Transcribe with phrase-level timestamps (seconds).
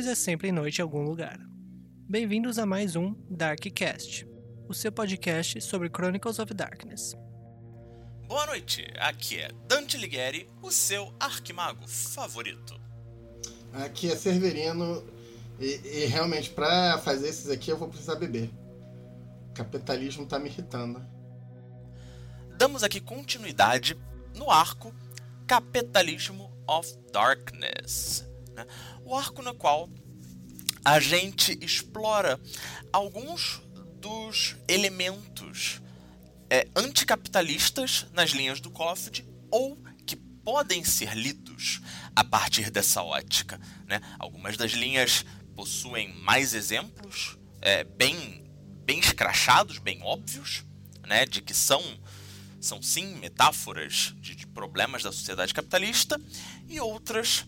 [0.00, 1.38] pois é sempre noite em algum lugar.
[2.08, 4.26] Bem-vindos a mais um Darkcast,
[4.66, 7.14] o seu podcast sobre Chronicles of Darkness.
[8.26, 12.80] Boa noite, aqui é Dante Lighieri, o seu arquimago favorito.
[13.74, 15.04] Aqui é Severino
[15.58, 18.50] e, e realmente para fazer esses aqui eu vou precisar beber.
[19.50, 21.04] O capitalismo tá me irritando.
[22.56, 23.98] Damos aqui continuidade
[24.34, 24.94] no arco
[25.46, 28.29] Capitalismo of Darkness.
[28.60, 28.66] Né?
[29.04, 29.88] O arco no qual
[30.84, 32.40] a gente explora
[32.92, 33.62] alguns
[34.00, 35.80] dos elementos
[36.48, 41.80] é, anticapitalistas nas linhas do COFD ou que podem ser lidos
[42.14, 43.60] a partir dessa ótica.
[43.86, 44.00] Né?
[44.18, 45.24] Algumas das linhas
[45.54, 48.44] possuem mais exemplos é, bem,
[48.84, 50.64] bem escrachados, bem óbvios,
[51.06, 51.26] né?
[51.26, 51.82] de que são,
[52.60, 56.20] são sim metáforas de, de problemas da sociedade capitalista,
[56.68, 57.46] e outras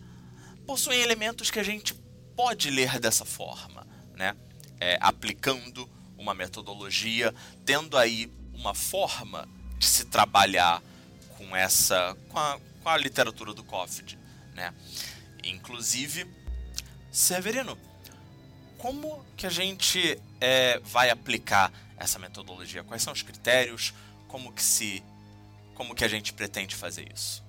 [0.67, 1.95] possuem elementos que a gente
[2.37, 4.37] pode ler dessa forma, né?
[4.81, 10.83] É, aplicando uma metodologia, tendo aí uma forma de se trabalhar
[11.37, 14.19] com essa, com a, com a literatura do COFD,
[14.55, 14.73] né?
[15.45, 16.27] Inclusive,
[17.11, 17.77] Severino,
[18.79, 22.83] como que a gente é, vai aplicar essa metodologia?
[22.83, 23.93] Quais são os critérios?
[24.29, 25.03] Como que se,
[25.75, 27.45] como que a gente pretende fazer isso?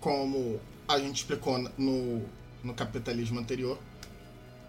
[0.00, 2.22] Como a gente explicou no,
[2.64, 3.78] no capitalismo anterior,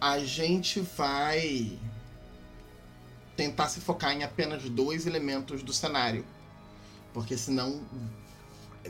[0.01, 1.79] a gente vai
[3.37, 6.25] tentar se focar em apenas dois elementos do cenário.
[7.13, 7.81] Porque senão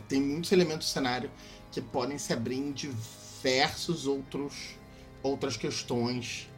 [0.08, 1.30] tem muitos elementos do cenário
[1.71, 4.75] que podem se abrir em diversos outros
[5.21, 6.49] outras questões,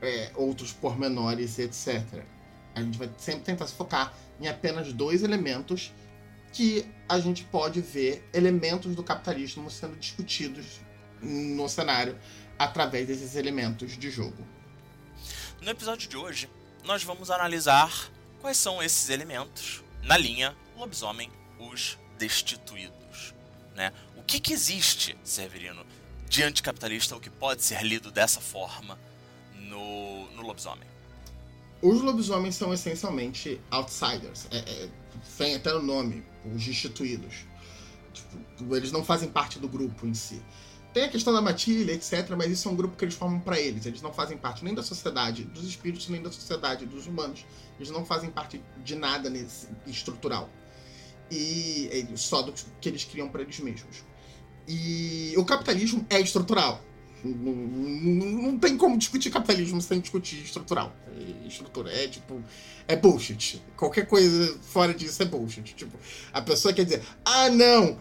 [0.00, 2.24] é, outros pormenores, etc.
[2.74, 5.92] A gente vai sempre tentar se focar em apenas dois elementos
[6.52, 10.80] que a gente pode ver elementos do capitalismo sendo discutidos
[11.20, 12.18] no cenário
[12.58, 14.46] através desses elementos de jogo.
[15.60, 16.48] No episódio de hoje,
[16.84, 18.10] nós vamos analisar
[18.40, 23.34] quais são esses elementos na linha Lobisomem, os Destituídos.
[23.74, 23.92] Né?
[24.16, 25.86] O que, que existe, Severino,
[26.28, 28.98] de anticapitalista, o que pode ser lido dessa forma
[29.54, 30.88] no, no Lobisomem?
[31.80, 34.46] Os lobisomens são essencialmente outsiders.
[34.52, 34.88] É, é,
[35.36, 36.24] tem até o nome,
[36.54, 37.46] os destituídos.
[38.12, 40.42] Tipo, eles não fazem parte do grupo em si.
[40.92, 43.58] Tem a questão da matilha, etc., mas isso é um grupo que eles formam para
[43.58, 43.86] eles.
[43.86, 47.46] Eles não fazem parte nem da sociedade dos espíritos, nem da sociedade dos humanos.
[47.78, 50.50] Eles não fazem parte de nada nesse estrutural.
[51.30, 54.04] E só do que eles criam para eles mesmos.
[54.68, 56.84] E o capitalismo é estrutural.
[57.24, 60.92] Não, tem como discutir capitalismo sem discutir estrutural.
[61.46, 62.42] Estrutura é tipo.
[62.88, 63.62] É bullshit.
[63.76, 65.74] Qualquer coisa fora disso é bullshit.
[65.74, 65.96] Tipo,
[66.32, 67.96] a pessoa quer dizer, ah, não,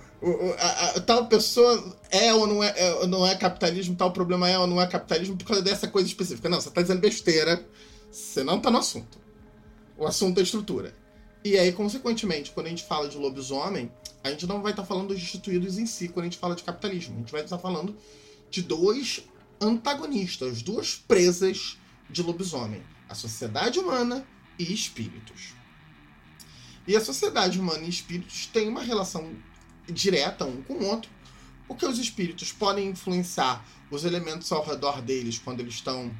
[0.57, 4.57] a, a, tal pessoa é ou não é, é, não é capitalismo, tal problema é
[4.57, 6.49] ou não é capitalismo por causa dessa coisa específica.
[6.49, 7.63] Não, você tá dizendo besteira,
[8.11, 9.19] você não tá no assunto.
[9.97, 10.95] O assunto é estrutura.
[11.43, 13.91] E aí, consequentemente, quando a gente fala de lobisomem,
[14.23, 16.55] a gente não vai estar tá falando dos instituídos em si quando a gente fala
[16.55, 17.15] de capitalismo.
[17.15, 17.95] A gente vai estar tá falando
[18.51, 19.23] de dois
[19.59, 21.77] antagonistas, duas presas
[22.09, 24.27] de lobisomem: a sociedade humana
[24.59, 25.53] e espíritos.
[26.87, 29.33] E a sociedade humana e espíritos têm uma relação
[29.87, 31.09] direta um com o outro,
[31.67, 36.11] porque os espíritos podem influenciar os elementos ao redor deles quando eles estão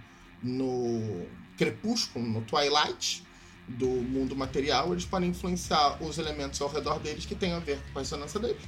[0.41, 1.25] no
[1.57, 3.23] crepúsculo, no twilight
[3.67, 7.79] do mundo material, eles podem influenciar os elementos ao redor deles que têm a ver
[7.91, 8.61] com a ressonância deles.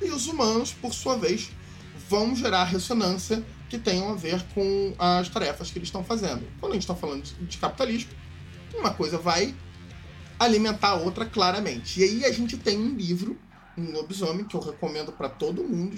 [0.00, 1.50] E os humanos, por sua vez,
[2.08, 6.46] vão gerar ressonância que tenham a ver com as tarefas que eles estão fazendo.
[6.60, 8.10] Quando a gente está falando de capitalismo,
[8.74, 9.54] uma coisa vai
[10.38, 12.00] alimentar a outra claramente.
[12.00, 13.38] E aí a gente tem um livro,
[13.76, 15.96] um lobisomem, que eu recomendo para todo mundo,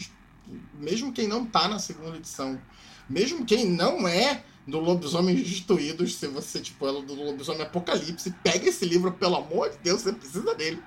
[0.78, 2.60] mesmo quem não está na segunda edição,
[3.08, 8.68] mesmo quem não é do Lobisomem Destruídos, se você, tipo, é do Lobisomem Apocalipse, pega
[8.68, 10.80] esse livro, pelo amor de Deus, você precisa dele.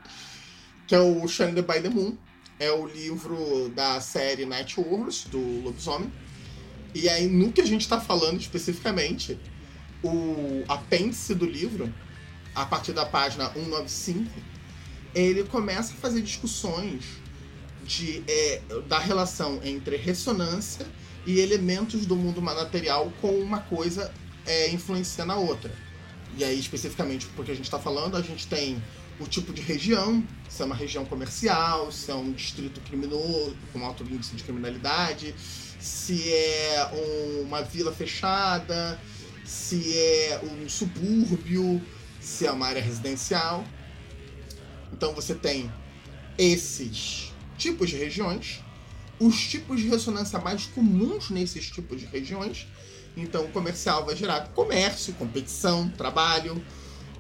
[0.88, 2.18] Que é o Shine by the Moon
[2.64, 6.12] é o livro da série Night Wars, do Lobisomem.
[6.96, 9.38] E aí, no que a gente está falando especificamente,
[10.02, 11.94] o apêndice do livro,
[12.56, 14.30] a partir da página 195,
[15.14, 17.04] ele começa a fazer discussões
[17.84, 20.86] de, é, da relação entre ressonância
[21.26, 24.14] e elementos do mundo material com uma coisa
[24.46, 25.74] é, influenciando a outra.
[26.38, 28.82] E aí, especificamente, porque a gente está falando, a gente tem
[29.20, 33.86] o tipo de região, se é uma região comercial, se é um distrito criminoso, com
[33.86, 35.34] alto índice de criminalidade,
[35.80, 36.90] se é
[37.42, 39.00] uma vila fechada,
[39.44, 41.82] se é um subúrbio,
[42.20, 43.64] se é uma área residencial.
[44.92, 45.72] Então você tem
[46.38, 48.64] esses tipos de regiões
[49.20, 52.68] os tipos de ressonância mais comuns nesses tipos de regiões.
[53.16, 56.64] Então, o comercial vai gerar comércio, competição, trabalho.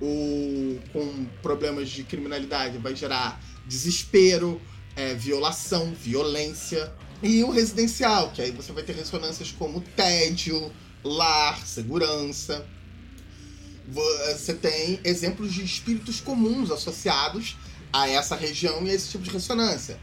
[0.01, 4.61] O, com problemas de criminalidade vai gerar desespero,
[4.95, 6.91] é, violação, violência.
[7.21, 10.71] E o residencial, que aí você vai ter ressonâncias como tédio,
[11.03, 12.65] lar, segurança.
[13.87, 17.57] Você tem exemplos de espíritos comuns associados
[17.91, 19.99] a essa região e a esse tipo de ressonância.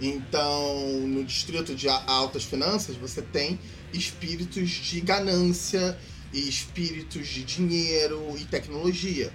[0.00, 3.58] Então, no distrito de altas finanças, você tem
[3.92, 5.98] espíritos de ganância
[6.36, 9.32] e espíritos de dinheiro e tecnologia.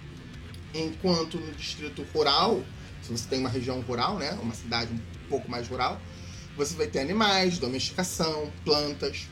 [0.72, 2.64] Enquanto no distrito rural,
[3.02, 6.00] se você tem uma região rural, né, uma cidade um pouco mais rural,
[6.56, 9.28] você vai ter animais, domesticação, plantas.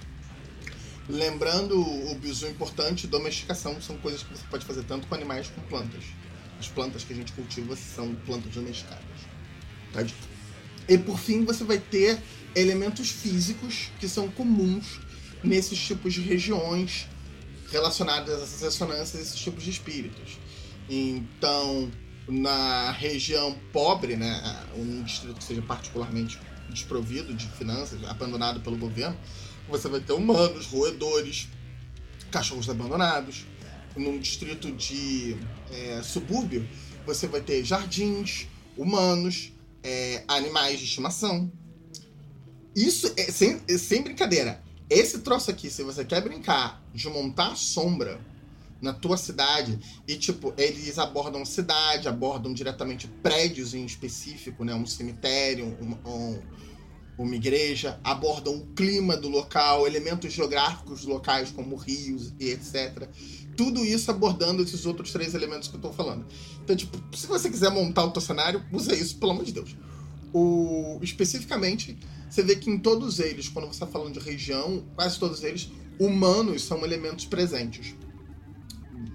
[1.08, 5.68] Lembrando o bizu importante, domesticação são coisas que você pode fazer tanto com animais como
[5.68, 6.06] plantas.
[6.60, 9.04] As plantas que a gente cultiva são plantas domesticadas.
[9.94, 10.04] Tá?
[10.88, 12.20] E por fim, você vai ter
[12.56, 15.00] elementos físicos que são comuns
[15.44, 17.08] nesses tipos de regiões
[17.72, 20.38] relacionadas a essas ressonâncias, esses tipos de espíritos.
[20.90, 21.92] Então,
[22.28, 24.42] na região pobre, né,
[24.76, 26.40] um distrito que seja particularmente
[26.70, 29.18] desprovido de finanças, abandonado pelo governo,
[29.68, 31.48] você vai ter humanos, roedores,
[32.32, 33.46] cachorros abandonados.
[33.96, 35.36] Num distrito de
[35.72, 36.68] é, subúrbio,
[37.06, 39.52] você vai ter jardins, humanos,
[39.84, 41.52] é, animais de estimação.
[42.76, 44.64] Isso é sem, é sem brincadeira.
[44.90, 48.20] Esse troço aqui, se você quer brincar de montar sombra
[48.82, 49.78] na tua cidade,
[50.08, 54.74] e tipo, eles abordam cidade, abordam diretamente prédios em específico, né?
[54.74, 56.40] Um cemitério, um, um,
[57.18, 63.10] uma igreja, abordam o clima do local, elementos geográficos locais como rios e etc.
[63.58, 66.26] Tudo isso abordando esses outros três elementos que eu tô falando.
[66.64, 69.76] Então, tipo, se você quiser montar o teu cenário, usa isso, pelo amor de Deus.
[70.34, 71.98] O, especificamente,
[72.30, 75.72] você vê que em todos eles, quando você está falando de região, quase todos eles,
[76.00, 77.96] humanos são elementos presentes.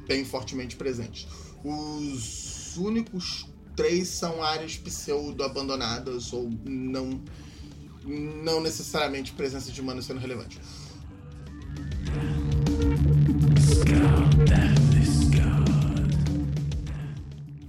[0.09, 1.27] Bem fortemente presentes.
[1.63, 3.47] Os únicos
[3.77, 7.23] três são áreas pseudo-abandonadas ou não
[8.07, 10.61] não necessariamente presença de humanos sendo relevante.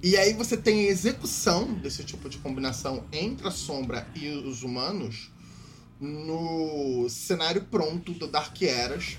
[0.02, 4.62] E aí você tem a execução desse tipo de combinação entre a sombra e os
[4.62, 5.32] humanos
[6.00, 9.16] no cenário pronto do Dark Eras.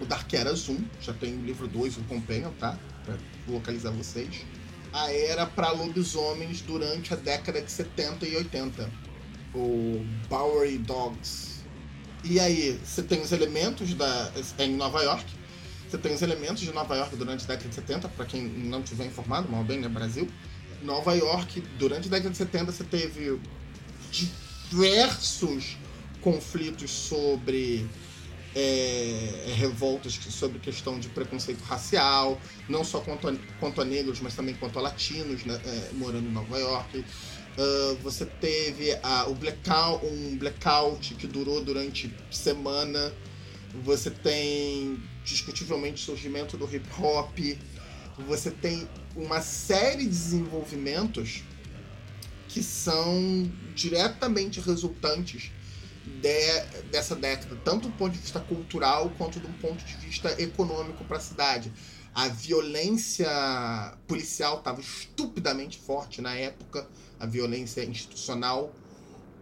[0.00, 2.78] O Dark Eras 1, já tem o livro 2, o Companion, tá?
[3.04, 3.16] Pra
[3.46, 4.44] localizar vocês.
[4.92, 8.90] A era para lobisomens durante a década de 70 e 80
[9.54, 11.62] o Bowery Dogs.
[12.24, 14.32] E aí, você tem os elementos da.
[14.58, 15.24] É em Nova York.
[15.88, 18.82] Você tem os elementos de Nova York durante a década de 70, para quem não
[18.82, 19.88] tiver informado, mal bem, né?
[19.88, 20.28] Brasil.
[20.82, 23.38] Nova York, durante a década de 70, você teve
[24.70, 25.76] diversos
[26.22, 27.86] conflitos sobre
[28.54, 34.34] é, revoltas sobre questão de preconceito racial, não só quanto a, quanto a negros, mas
[34.34, 36.98] também quanto a latinos né, é, morando em Nova York.
[36.98, 43.12] Uh, você teve uh, o blackout, um blackout que durou durante semana.
[43.84, 47.38] Você tem discutivelmente o surgimento do hip hop.
[48.26, 51.42] Você tem uma série de desenvolvimentos
[52.48, 55.50] que são diretamente resultantes
[56.04, 61.04] de, dessa década, tanto do ponto de vista cultural quanto do ponto de vista econômico
[61.04, 61.72] para a cidade.
[62.14, 63.28] A violência
[64.06, 66.86] policial estava estupidamente forte na época
[67.18, 68.72] a violência institucional.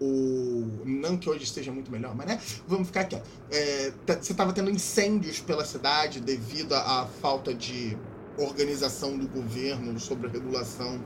[0.01, 0.83] O...
[0.85, 2.41] Não que hoje esteja muito melhor, mas né?
[2.67, 3.21] Vamos ficar aqui.
[3.51, 7.99] É, tá, você estava tendo incêndios pela cidade devido à falta de
[8.39, 11.03] organização do governo sobre a regulação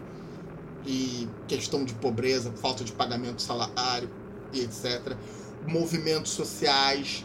[0.86, 4.10] e questão de pobreza, falta de pagamento salário
[4.52, 5.16] e etc.
[5.66, 7.24] Movimentos sociais,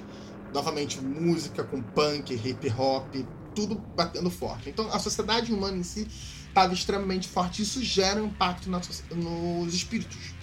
[0.53, 3.13] novamente música com punk, hip hop,
[3.53, 4.69] tudo batendo forte.
[4.69, 6.07] Então a sociedade humana em si
[6.47, 7.61] estava extremamente forte.
[7.61, 10.33] Isso gera impacto nos espíritos.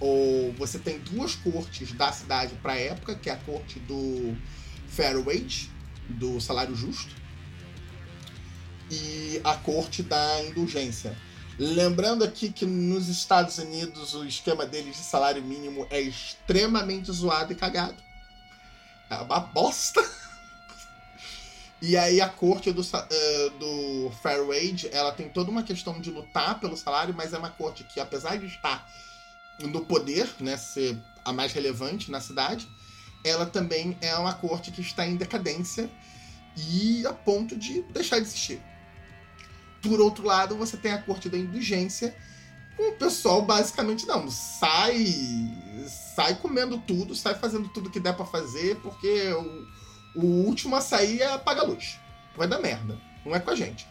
[0.00, 4.36] Ou você tem duas cortes da cidade para a época, que é a corte do
[4.88, 5.70] fair wage,
[6.08, 7.14] do salário justo,
[8.90, 11.16] e a corte da indulgência.
[11.58, 17.52] Lembrando aqui que nos Estados Unidos o esquema deles de salário mínimo é extremamente zoado
[17.52, 18.02] e cagado.
[19.08, 20.02] É uma bosta.
[21.80, 26.10] E aí a corte do, uh, do Fair Wage, ela tem toda uma questão de
[26.10, 28.88] lutar pelo salário, mas é uma corte que, apesar de estar
[29.60, 32.66] no poder, né, ser a mais relevante na cidade,
[33.22, 35.90] ela também é uma corte que está em decadência
[36.56, 38.62] e a ponto de deixar de existir.
[39.86, 42.14] Por outro lado, você tem a corte da indulgência,
[42.76, 45.06] com o pessoal basicamente não, sai,
[46.14, 49.32] sai comendo tudo, sai fazendo tudo que der para fazer, porque
[50.14, 51.98] o, o último a sair é apagar a luz.
[52.36, 52.98] Vai dar merda.
[53.24, 53.86] Não é com a gente.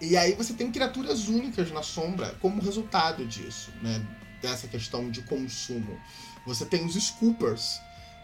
[0.00, 4.04] E aí você tem criaturas únicas na sombra como resultado disso, né?
[4.40, 5.98] Dessa questão de consumo.
[6.46, 7.80] Você tem os Scoopers,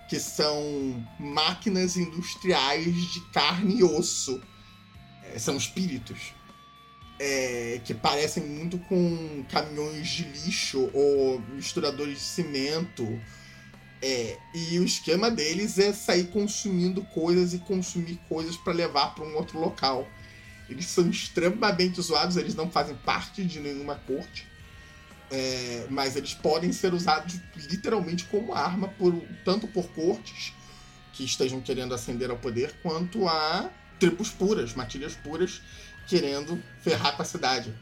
[0.09, 4.41] que são máquinas industriais de carne e osso.
[5.25, 6.33] É, são espíritos.
[7.19, 13.21] É, que parecem muito com caminhões de lixo ou misturadores de cimento.
[14.03, 19.25] É, e o esquema deles é sair consumindo coisas e consumir coisas para levar para
[19.25, 20.09] um outro local.
[20.69, 24.47] Eles são extremamente zoados, eles não fazem parte de nenhuma corte.
[25.31, 30.53] É, mas eles podem ser usados literalmente como arma, por, tanto por cortes
[31.13, 35.63] que estejam querendo ascender ao poder, quanto a tribos puras, matilhas puras,
[36.07, 37.75] querendo ferrar com a cidade.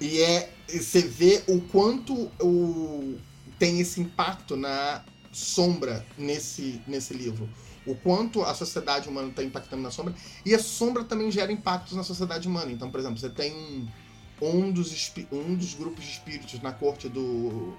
[0.00, 3.18] E é você vê o quanto o,
[3.58, 7.48] tem esse impacto na sombra nesse, nesse livro
[7.88, 10.14] o quanto a sociedade humana está impactando na sombra,
[10.44, 12.70] e a sombra também gera impactos na sociedade humana.
[12.70, 13.88] Então, por exemplo, você tem
[14.42, 17.74] um dos, um dos grupos de espíritos na corte do,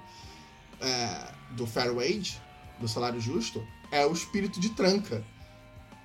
[0.80, 2.40] é, do Fair Wage,
[2.80, 5.24] do salário justo, é o espírito de tranca,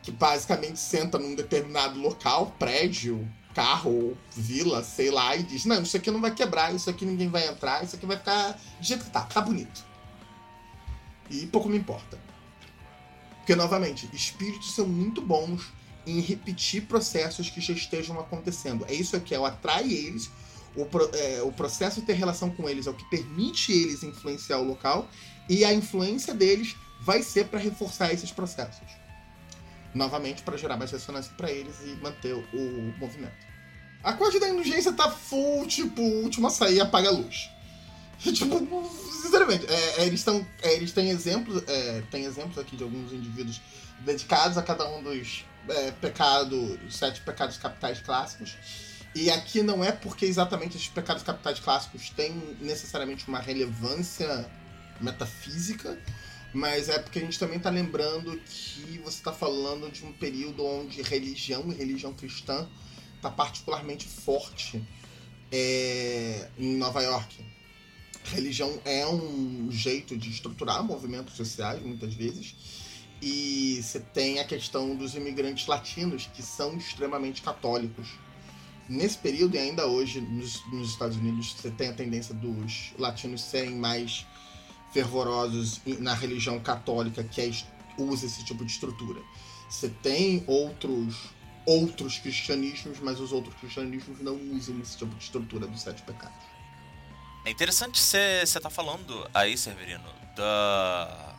[0.04, 5.96] que basicamente senta num determinado local, prédio, carro, vila, sei lá, e diz: Não, isso
[5.96, 9.06] aqui não vai quebrar, isso aqui ninguém vai entrar, isso aqui vai ficar do jeito
[9.06, 9.84] que tá, tá bonito.
[11.32, 12.20] E pouco me importa.
[13.38, 15.72] Porque, novamente, espíritos são muito bons
[16.06, 18.86] em repetir processos que já estejam acontecendo.
[18.88, 20.30] É isso que é, atrai eles,
[20.76, 24.60] o, é, o processo de ter relação com eles é o que permite eles influenciar
[24.60, 25.08] o local,
[25.48, 29.05] e a influência deles vai ser para reforçar esses processos.
[29.96, 33.34] Novamente, para gerar mais ressonância para eles e manter o, movimento.
[34.04, 37.50] A corte da indulgência tá full, tipo, última sair apaga a luz.
[38.20, 42.84] tipo, sinceramente, é, é, eles, tão, é, eles têm exemplos, é, tem exemplos aqui de
[42.84, 43.62] alguns indivíduos
[44.02, 48.58] dedicados a cada um dos é, pecados, sete pecados capitais clássicos.
[49.16, 54.46] E aqui não é porque exatamente esses pecados capitais clássicos têm necessariamente uma relevância
[55.00, 55.98] metafísica,
[56.56, 60.66] mas é porque a gente também está lembrando que você está falando de um período
[60.66, 62.68] onde religião e religião cristã
[63.16, 64.84] está particularmente forte
[65.52, 67.44] é, em Nova York
[68.30, 72.56] religião é um jeito de estruturar movimentos sociais, muitas vezes.
[73.22, 78.08] E você tem a questão dos imigrantes latinos, que são extremamente católicos.
[78.88, 83.42] Nesse período, e ainda hoje, nos, nos Estados Unidos, você tem a tendência dos latinos
[83.42, 84.26] serem mais
[84.96, 87.52] fervorosos na religião católica, que é,
[87.98, 89.22] usa esse tipo de estrutura.
[89.70, 91.36] Você tem outros
[91.66, 96.38] outros cristianismos, mas os outros cristianismos não usam esse tipo de estrutura dos sete pecados.
[97.44, 101.36] É interessante você estar tá falando aí, Severino, da,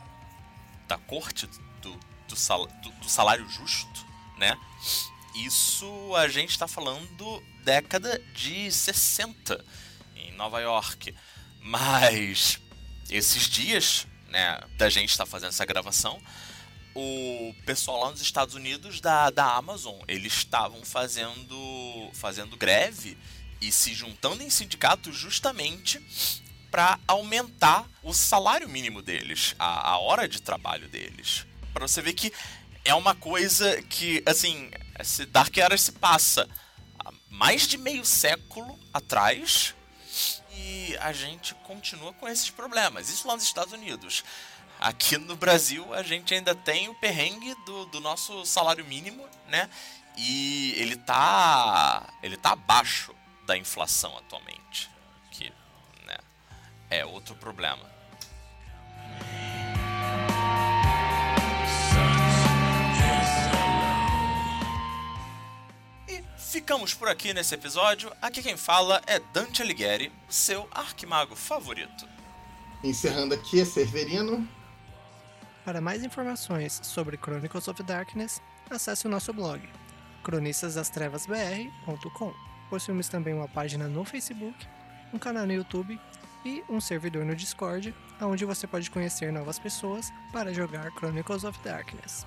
[0.87, 1.47] da corte
[1.81, 1.97] do,
[2.27, 4.05] do, sal, do, do salário justo,
[4.37, 4.55] né?
[5.33, 9.63] Isso a gente está falando década de 60
[10.15, 11.15] em Nova York.
[11.61, 12.59] Mas
[13.09, 16.21] esses dias, né, da gente estar tá fazendo essa gravação,
[16.93, 23.15] o pessoal lá nos Estados Unidos da, da Amazon, eles estavam fazendo fazendo greve
[23.61, 26.01] e se juntando em sindicatos justamente
[26.71, 31.45] para aumentar o salário mínimo deles, a, a hora de trabalho deles.
[31.73, 32.33] Para você ver que
[32.83, 36.47] é uma coisa que, assim, esse Dark Era se passa
[37.29, 39.75] mais de meio século atrás
[40.57, 43.09] e a gente continua com esses problemas.
[43.09, 44.23] Isso lá nos Estados Unidos.
[44.79, 49.69] Aqui no Brasil a gente ainda tem o perrengue do, do nosso salário mínimo, né?
[50.15, 52.07] E ele tá.
[52.23, 54.89] ele tá abaixo da inflação atualmente,
[55.31, 55.51] que
[56.05, 56.17] né,
[56.89, 57.96] é outro problema.
[66.47, 68.09] Ficamos por aqui nesse episódio.
[68.21, 72.07] Aqui quem fala é Dante Alighieri, seu arquimago favorito.
[72.81, 74.47] Encerrando aqui é Severino.
[75.65, 79.61] Para mais informações sobre Chronicles of Darkness, acesse o nosso blog
[80.23, 82.33] cronistasastrevasbr.com.
[82.69, 84.67] Possuímos também uma página no Facebook,
[85.13, 85.99] um canal no YouTube
[86.45, 91.59] e um servidor no Discord, onde você pode conhecer novas pessoas para jogar Chronicles of
[91.61, 92.25] Darkness.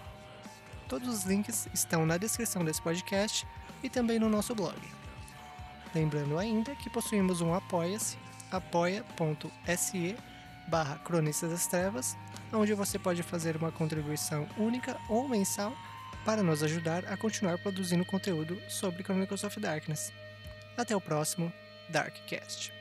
[0.89, 3.47] Todos os links estão na descrição desse podcast
[3.83, 4.77] e também no nosso blog.
[5.95, 8.17] Lembrando ainda que possuímos um apoia-se,
[8.51, 10.17] apoia.se
[10.69, 12.17] barra Cronistas das Trevas,
[12.53, 15.73] onde você pode fazer uma contribuição única ou mensal
[16.25, 20.13] para nos ajudar a continuar produzindo conteúdo sobre Chronicles of Darkness.
[20.77, 21.53] Até o próximo
[21.89, 22.80] Darkcast.